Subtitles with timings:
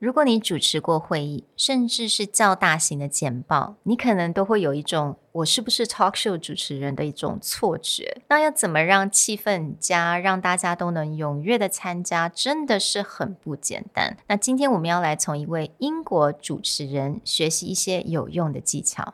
[0.00, 8.22] 如果你主持过会议，甚至是较大型的简报，你可能都会有一种我是不是 talk show 主持人的一种错觉。
[8.30, 14.16] 那要怎么让气氛佳，让大家都能踊跃的参加，真的是很不简单。
[14.28, 19.12] 那今天我们要来从一位英国主持人学习一些有用的技巧。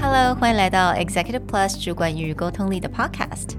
[0.00, 3.58] Hello，欢迎来到 Executive Plus 主管与沟通力的 Podcast。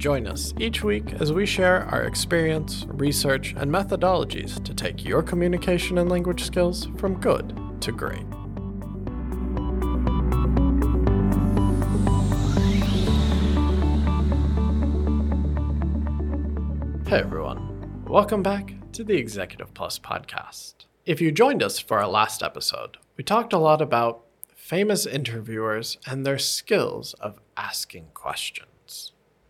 [0.00, 5.22] Join us each week as we share our experience, research, and methodologies to take your
[5.22, 8.24] communication and language skills from good to great.
[17.06, 20.86] Hey everyone, welcome back to the Executive Plus podcast.
[21.04, 24.24] If you joined us for our last episode, we talked a lot about
[24.56, 28.79] famous interviewers and their skills of asking questions.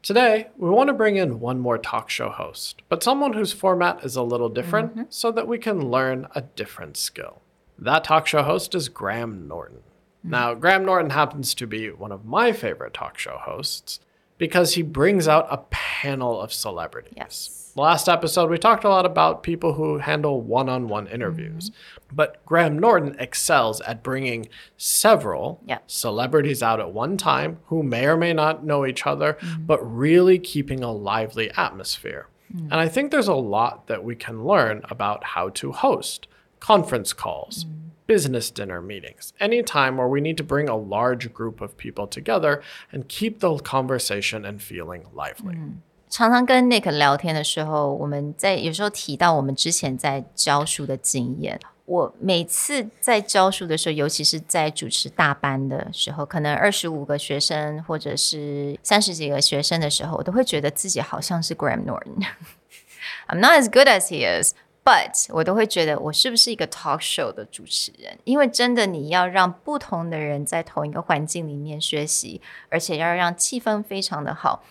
[0.02, 4.02] Today, we want to bring in one more talk show host, but someone whose format
[4.02, 5.02] is a little different mm-hmm.
[5.10, 7.42] so that we can learn a different skill.
[7.78, 9.82] That talk show host is Graham Norton.
[10.26, 10.30] Mm.
[10.30, 14.00] Now, Graham Norton happens to be one of my favorite talk show hosts
[14.38, 17.12] because he brings out a panel of celebrities.
[17.14, 17.69] Yes.
[17.80, 22.14] Last episode, we talked a lot about people who handle one on one interviews, mm-hmm.
[22.14, 25.78] but Graham Norton excels at bringing several Yeah.
[25.86, 29.64] celebrities out at one time who may or may not know each other, mm-hmm.
[29.64, 32.26] but really keeping a lively atmosphere.
[32.54, 32.64] Mm.
[32.64, 37.14] And I think there's a lot that we can learn about how to host conference
[37.14, 37.92] calls, mm.
[38.06, 42.06] business dinner meetings, any time where we need to bring a large group of people
[42.06, 42.60] together
[42.92, 45.54] and keep the conversation and feeling lively.
[45.54, 45.78] Mm.
[46.10, 51.58] 常常跟 Nick 聊天的时候，我们在有时候提到我们之前在教书的经验。
[51.86, 62.26] 我每次在教书的时候，尤其是在主持大班的时候，可能二十五个学生或者是三十几个学生的时候，我都会觉得自己好像是 Graham Norton。
[63.28, 64.54] I'm not as good as he is,
[64.84, 68.18] but 我都会觉得我是不是一个 talk show 的主持人？
[68.24, 74.64] 因为真的你要让不同的人在同一个环境里面学习，而且要让气氛非常的好。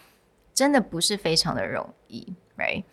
[0.59, 2.85] 真的不是非常的容易，right?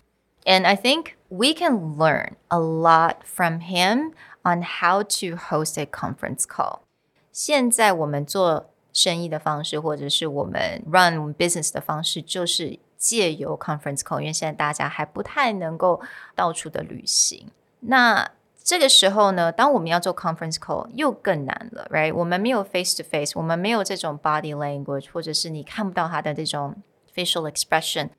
[0.44, 5.86] And I think we can learn a lot from him on how to host a
[5.86, 6.80] conference call.
[7.32, 16.02] 现在我们做生意的方式，或者是我们 run business 的方式，就是借由 conference call，因为现在大家还不太能够
[16.36, 17.48] 到处的旅行。
[17.82, 18.32] 那
[18.64, 22.14] 这个时候呢，当我们要做 conference call 又更难了，right？
[22.14, 26.76] 我们没有 face to face，我们没有这种 body language，或者是你看不到他的这种
[27.16, 28.10] facial expression，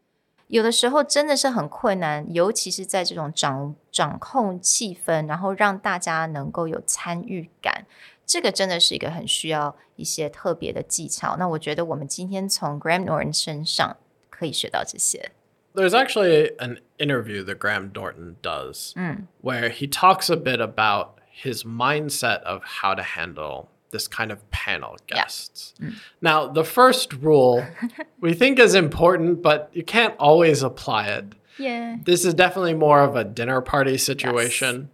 [0.49, 7.87] 有的时候真的是很困难，尤其是在这种掌掌控气氛，然后让大家能够有参与感，
[8.27, 11.37] 这个真的是一个很需要一些特别的技巧。
[11.39, 13.97] 那我觉得我们今天从 Graham Norton 身上
[14.29, 15.31] 可以学到这些。
[15.75, 18.93] There's actually an interview that Graham Norton does
[19.41, 24.50] where he talks a bit about his mindset of how to handle this kind of
[24.52, 25.74] panel guests.
[25.82, 25.96] Mm.
[26.22, 27.66] Now, the first rule
[28.20, 31.34] we think is important, but you can't always apply it.
[31.58, 31.98] Yeah.
[32.04, 34.90] This is definitely more of a dinner party situation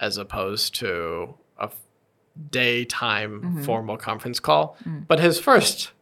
[0.00, 1.70] as opposed to a
[2.50, 3.62] daytime mm-hmm.
[3.62, 4.76] formal conference call.
[4.84, 5.06] Mm.
[5.06, 5.92] But his first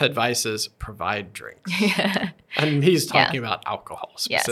[0.00, 1.72] advice is provide drinks.
[2.56, 4.46] and he's talking about alcohol Yes.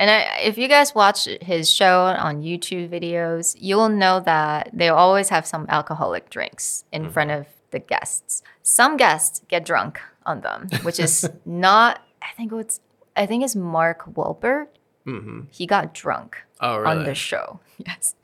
[0.00, 4.70] And I, if you guys watch his show on YouTube videos, you will know that
[4.72, 7.12] they always have some alcoholic drinks in mm-hmm.
[7.12, 8.42] front of the guests.
[8.62, 12.00] Some guests get drunk on them, which is not.
[12.22, 12.80] I think it's.
[13.14, 14.68] I think it's Mark Wahlberg.
[15.06, 15.40] Mm-hmm.
[15.50, 17.60] He got drunk Oh, on the show.
[17.86, 18.14] Yes,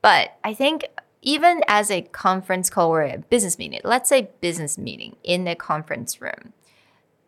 [0.00, 0.86] but I think
[1.20, 5.54] even as a conference call or a business meeting, let's say business meeting in a
[5.54, 6.54] conference room,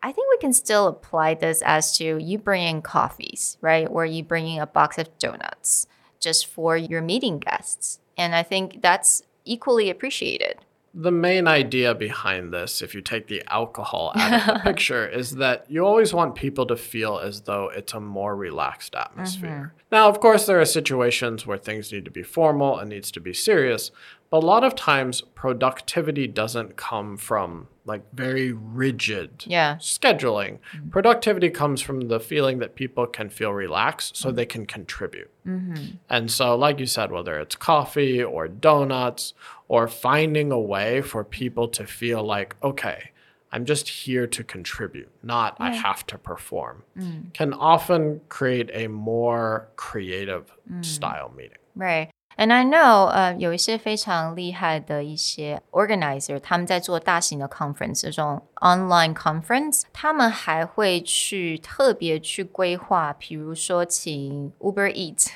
[0.03, 3.87] I think we can still apply this as to you bringing coffees, right?
[3.89, 5.87] Or you bringing a box of donuts
[6.19, 7.99] just for your meeting guests.
[8.17, 10.57] And I think that's equally appreciated.
[10.93, 15.37] The main idea behind this, if you take the alcohol out of the picture, is
[15.37, 19.73] that you always want people to feel as though it's a more relaxed atmosphere.
[19.73, 19.95] Mm-hmm.
[19.95, 23.19] Now, of course, there are situations where things need to be formal and needs to
[23.19, 23.89] be serious,
[24.33, 29.75] a lot of times, productivity doesn't come from like very rigid Yeah.
[29.75, 30.57] scheduling.
[30.75, 30.89] Mm-hmm.
[30.89, 35.29] Productivity comes from the feeling that people can feel relaxed so they can contribute.
[35.45, 35.97] Mm-hmm.
[36.09, 39.35] And so, like you said, whether it's coffee or donuts
[39.67, 43.11] or finding a way for people to feel like, okay,
[43.51, 47.31] I'm just here to contribute, not I have to perform, mm.
[47.35, 50.83] can often create a more creative mm.
[50.83, 51.59] style meeting.
[51.75, 52.09] Right.
[52.36, 65.26] And I know, 呃，有一些非常厉害的一些 organizer，他们在做大型的 conference 这种 online conference，他们还会去特别去规划，比如说请 Uber Eat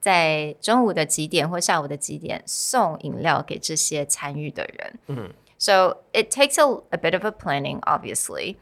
[0.00, 4.98] 在中午的几点或下午的几点送饮料给这些参与的人。
[5.08, 8.56] 嗯，So it takes a, a bit of a planning, obviously,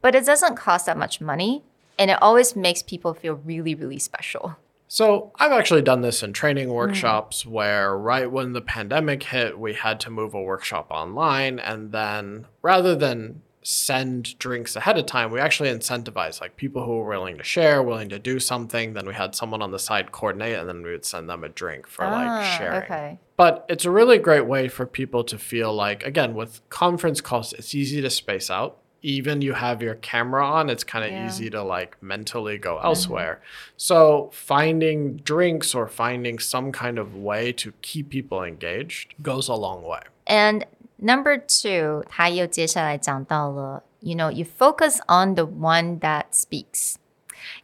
[0.00, 1.62] but it doesn't cost that much money,
[1.96, 4.52] and it always makes people feel really, really special.
[4.89, 9.73] So, I've actually done this in training workshops where, right when the pandemic hit, we
[9.73, 11.59] had to move a workshop online.
[11.59, 16.95] And then rather than send drinks ahead of time, we actually incentivized like people who
[16.99, 18.93] were willing to share, willing to do something.
[18.93, 21.49] Then we had someone on the side coordinate, and then we would send them a
[21.49, 22.83] drink for like Ah, sharing.
[22.83, 23.19] okay.
[23.35, 27.51] But it's a really great way for people to feel like, again, with conference calls,
[27.51, 31.26] it's easy to space out Even you have your camera on, it's kind of Yeah.
[31.26, 33.40] easy to like mentally go elsewhere.
[33.76, 39.56] So finding drinks or finding some kind of way to keep people engaged goes a
[39.56, 40.02] long way.
[40.26, 40.66] And
[40.98, 46.94] number two，他又接下来讲到了，you know, you focus on the one that speaks。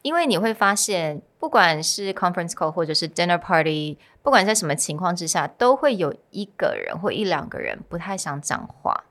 [0.01, 9.02] 因为你会发现，不管是 conference call 或者是 dinner party，不管在什么情况之下，都会有一个人或一两个人不太想讲话。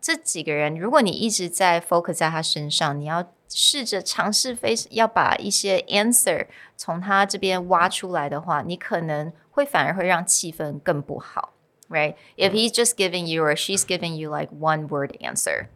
[0.00, 11.54] 这几个人，如果你一直在 focus 在他身上，你要试着尝试非要把一些 answer 从他这边挖出来的话，你可能会反而会让气氛更不好。
[11.88, 12.14] right?
[12.36, 15.68] If he's just giving you or she's giving you like one word answer.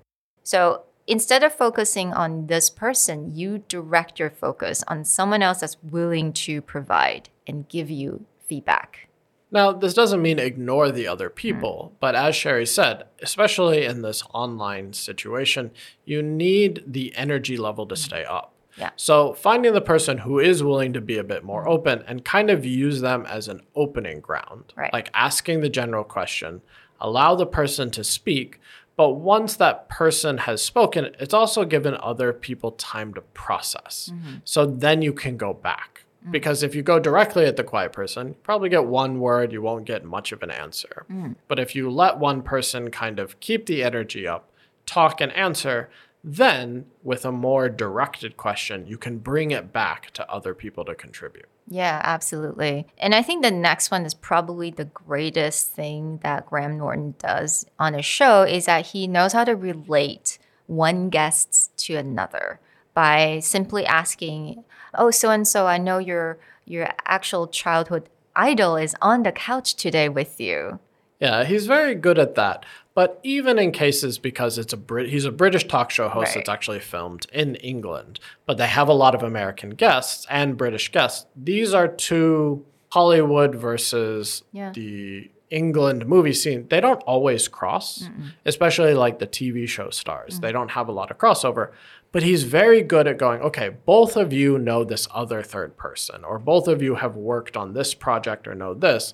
[0.42, 5.76] So instead of focusing on this person, you direct your focus on someone else that's
[5.82, 9.08] willing to provide and give you feedback.
[9.51, 14.23] Now, this doesn't mean ignore the other people, but as Sherry said, especially in this
[14.33, 15.71] online situation,
[16.03, 17.99] you need the energy level to mm.
[17.99, 18.53] stay up.
[18.77, 18.89] Yeah.
[18.97, 21.69] So, finding the person who is willing to be a bit more mm.
[21.69, 24.91] open and kind of use them as an opening ground, Right.
[24.91, 26.61] like asking the general question,
[26.99, 28.59] allow the person to speak.
[28.97, 34.09] But once that person has spoken, it's also given other people time to process.
[34.13, 34.35] Mm-hmm.
[34.45, 36.04] So then you can go back.
[36.27, 36.31] Mm.
[36.31, 39.61] Because if you go directly at the quiet person, you probably get one word, you
[39.61, 41.05] won't get much of an answer.
[41.09, 41.35] Mm.
[41.47, 44.49] But if you let one person kind of keep the energy up,
[44.85, 45.89] talk and answer,
[46.23, 50.95] then with a more directed question, you can bring it back to other people to
[50.95, 51.45] contribute.
[51.67, 52.87] Yeah, absolutely.
[52.97, 57.65] And I think the next one is probably the greatest thing that Graham Norton does
[57.79, 60.37] on a show is that he knows how to relate
[60.67, 62.59] one guest to another
[62.93, 64.63] by simply asking,
[64.97, 69.75] "Oh, so and so, I know your your actual childhood idol is on the couch
[69.75, 70.79] today with you."
[71.19, 72.65] Yeah, he's very good at that.
[72.93, 76.35] But even in cases because it's a Brit, he's a British talk show host Right.
[76.35, 80.91] that's actually filmed in England, but they have a lot of American guests and British
[80.91, 81.25] guests.
[81.35, 84.71] These are two Hollywood versus Yeah.
[84.73, 86.67] the England movie scene.
[86.69, 88.09] They don't always cross,
[88.45, 90.37] especially like the TV show stars.
[90.37, 90.41] Mm.
[90.41, 91.71] They don't have a lot of crossover.
[92.11, 96.23] But he's very good at going, okay, both of you know this other third person,
[96.23, 99.13] or both of you have worked on this project or know this.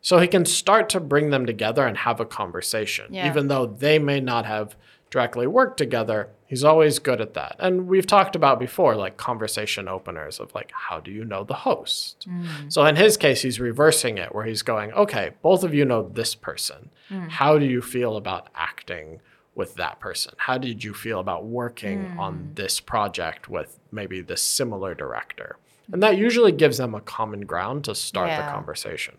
[0.00, 3.12] So he can start to bring them together and have a conversation.
[3.12, 3.28] Yeah.
[3.28, 4.76] Even though they may not have
[5.10, 7.54] directly worked together, he's always good at that.
[7.60, 11.54] And we've talked about before, like conversation openers of like, how do you know the
[11.54, 12.26] host?
[12.28, 12.72] Mm.
[12.72, 16.08] So in his case, he's reversing it where he's going, okay, both of you know
[16.08, 16.90] this person.
[17.10, 17.28] Mm.
[17.28, 19.20] How do you feel about acting
[19.54, 20.34] with that person?
[20.38, 22.54] How did you feel about working on mm.
[22.56, 25.56] this project with maybe this similar director?
[25.92, 29.18] And that usually gives them a common ground to start the conversation.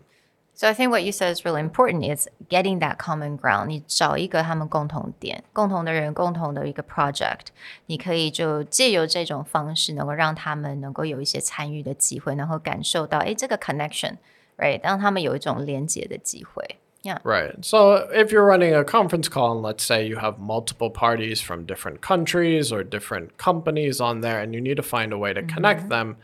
[0.59, 2.05] So I think what you said is really important.
[2.05, 3.65] Is getting that common ground.
[3.67, 7.47] 你找一个他们共同点，共同的人，共同的一个 project，
[7.87, 16.77] 你可以就借由这种方式，能够让他们能够有一些参与的机会，然后感受到，哎，这个 connection，right，让他们有一种连接的机会。
[17.03, 17.19] Yeah.
[17.23, 17.53] Right.
[17.61, 21.65] So if you're running a conference call and let's say you have multiple parties from
[21.67, 25.43] different countries or different companies on there and you need to find a way to
[25.43, 26.15] connect them,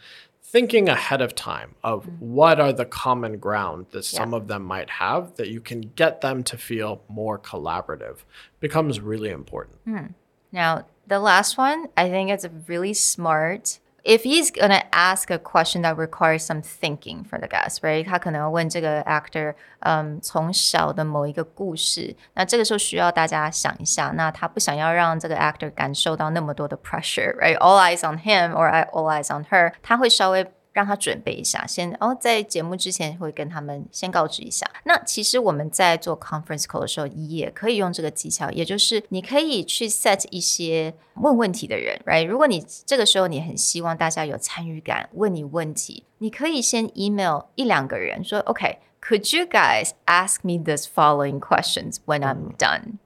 [0.56, 2.32] thinking ahead of time of mm-hmm.
[2.32, 6.22] what are the common ground that some of them might have that you can get
[6.22, 8.20] them to feel more collaborative
[8.58, 9.76] becomes really important.
[9.84, 10.06] Hmm.
[10.50, 15.37] Now, the last one, I think it's a really smart if he's gonna ask a
[15.37, 18.03] question that requires some thinking for the guest, right？
[18.03, 30.51] 他可能要问这个 actor，嗯，从小的某一个故事，那这个时候需要大家想一下，那他不想要让这个 actor 感受到那么多的 pressure，right？All eyes on him or all eyes on her，他会稍微。
[30.76, 34.70] 让他准备一下，先哦，在节目之前会跟他们先告知一下。
[34.84, 42.26] 那其实我们在做 conference call 的时候，也可以用这个技巧，也就是你可以去 set 一些问问题的人，right？
[42.26, 52.98] 如果你这个时候你很希望大家有参与感，问你问题，你可以先 email 一两个人说，OK，could you guys ask me this following questions when I'm done?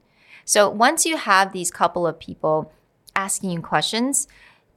[0.45, 2.73] So once you have these couple of people
[3.15, 4.25] asking you questions.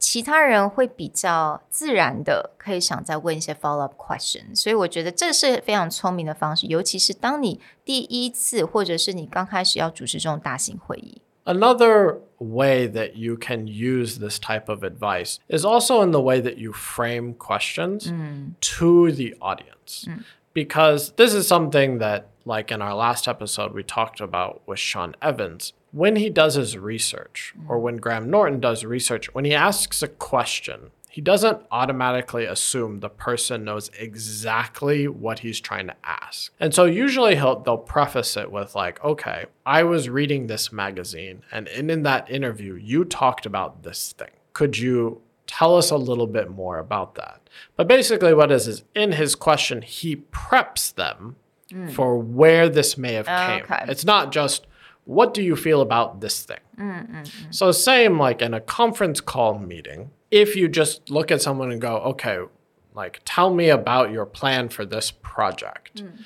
[0.03, 11.21] 其他人会比较自然的可以想再问一些 follow up question，所以我觉得这是非常聪明的方式，尤其是当你第一次或者是你刚开始要主持这种大型会议。
[11.45, 16.57] Another way that you can use this type of advice is also in the way that
[16.57, 18.51] you frame questions mm.
[18.61, 20.05] to the audience.
[20.05, 20.23] Mm.
[20.53, 25.15] Because this is something that, like in our last episode, we talked about with Sean
[25.21, 30.02] Evans when he does his research, or when Graham Norton does research, when he asks
[30.02, 36.52] a question, he doesn't automatically assume the person knows exactly what he's trying to ask.
[36.58, 41.44] And so usually he'll they'll preface it with like, "Okay, I was reading this magazine
[41.52, 44.32] and in, in that interview you talked about this thing.
[44.52, 48.82] Could you tell us a little bit more about that?" But basically what is is
[48.96, 51.36] in his question he preps them
[51.70, 51.92] mm.
[51.92, 53.62] for where this may have oh, came.
[53.62, 53.84] Okay.
[53.86, 54.66] It's not just
[55.04, 56.60] what do you feel about this thing?
[56.78, 57.54] Mm, mm, mm.
[57.54, 61.80] So, same like in a conference call meeting, if you just look at someone and
[61.80, 62.38] go, okay,
[62.94, 66.02] like, tell me about your plan for this project.
[66.02, 66.22] Mm.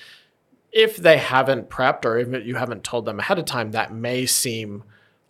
[0.71, 4.27] If they haven't prepped or if you haven't told them ahead of time, that may
[4.27, 4.85] seem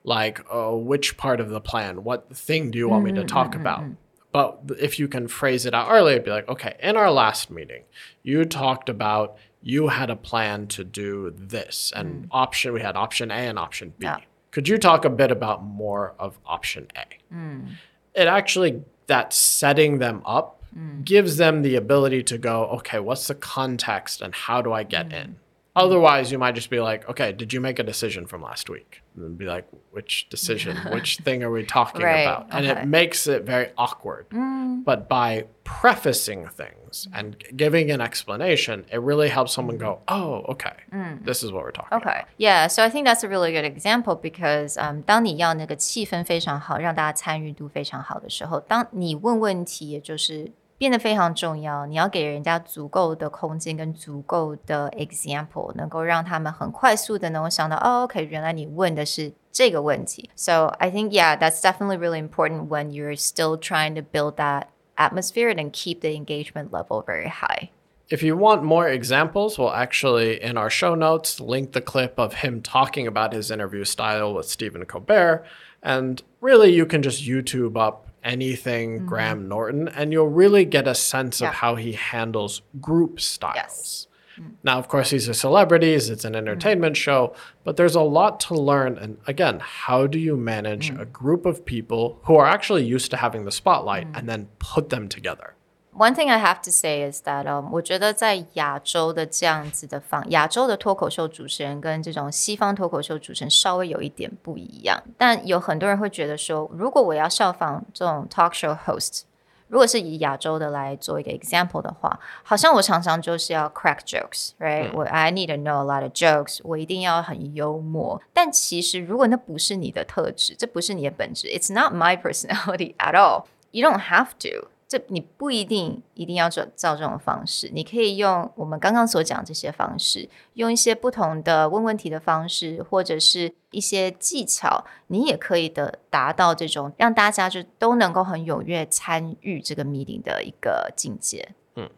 [0.05, 2.03] like, oh, which part of the plan?
[2.03, 3.85] What thing do you want me to talk about?
[4.33, 7.51] But if you can phrase it out early, it'd be like, okay, in our last
[7.51, 7.85] meeting,
[8.23, 9.37] you talked about
[9.69, 12.29] you had a plan to do this and mm.
[12.31, 14.07] option we had option A and option B.
[14.07, 14.21] Yeah.
[14.51, 17.35] Could you talk a bit about more of option A?
[17.35, 17.73] Mm.
[18.15, 21.05] It actually that setting them up mm.
[21.05, 25.11] gives them the ability to go, okay, what's the context and how do I get
[25.11, 25.23] mm.
[25.23, 25.37] in?
[25.76, 29.02] Otherwise, you might just be like, okay, did you make a decision from last week?
[29.18, 30.78] And be like, which decision?
[30.92, 32.46] which thing are we talking right, about?
[32.52, 32.82] And okay.
[32.82, 34.30] it makes it very awkward.
[34.30, 34.86] Mm.
[34.86, 40.76] But by prefacing things and giving an explanation, it really helps someone go, oh, okay,
[40.94, 41.26] mm.
[41.26, 42.20] this is what we're talking okay.
[42.20, 42.28] About.
[42.38, 51.86] Yeah, so I think that's a really good example because um, 当你要那个气氛非常好，让大家参与度非常好的时候，当你问问题，也就是 变得非常重要。
[51.86, 60.30] 你要给人家足够的空间跟足够的 example，能够让他们很快速的能够想到，哦，OK，原来你问的是这个问题。
[60.36, 65.54] So I think yeah, that's definitely really important when you're still trying to build that atmosphere
[65.54, 67.70] and keep the engagement level very high.
[68.11, 72.35] If you want more examples, we'll actually, in our show notes, link the clip of
[72.35, 75.45] him talking about his interview style with Stephen Colbert.
[75.83, 79.07] And really, you can just YouTube up anything mm-hmm.
[79.07, 81.49] Graham Norton, and you'll really get a sense yeah.
[81.49, 83.57] of how he handles group styles.
[83.57, 84.07] Yes.
[84.41, 84.53] Mm.
[84.65, 86.39] Now, of course, these are celebrities, it's an mm.
[86.39, 86.99] entertainment mm.
[86.99, 88.97] show, but there's a lot to learn.
[88.97, 91.01] And again, how do you manage mm.
[91.01, 94.19] a group of people who are actually used to having the spotlight mm.
[94.19, 95.55] and then put them together?
[95.98, 105.04] One thing I have to say is that，呃、um,，我觉得在亚洲的这样子的方，亚洲的脱口秀主持人跟这种西方脱口秀主持人稍微有一点不一样。
[105.20, 109.22] 但有很多人会觉得说，如果我要效仿这种 talk show host，
[109.68, 118.20] 如果是以亚洲的来做一个 example 的话，好像我常常就是要 crack jokes，right？、嗯、我 I need to know a lot of jokes，我一定要很幽默。
[118.34, 124.70] 但其实如果那不是你的特质，这不是你的本质，it's not my personality at all。You don't have to。
[124.89, 141.51] 这你不一定一定要照照这种方式，你可以用我们刚刚所讲这些方式，用一些不同的问问题的方式，或者是一些技巧，你也可以的达到这种让大家就都能够很踊跃参与这个 meeting 的一个境界。
[141.75, 141.91] 嗯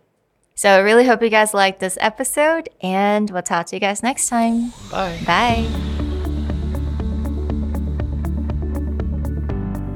[0.56, 4.00] ，So I really hope you guys like this episode, and we'll talk to you guys
[4.00, 4.72] next time.
[4.90, 5.16] Bye.
[5.24, 5.99] Bye.